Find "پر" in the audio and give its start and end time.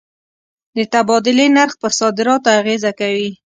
1.81-1.91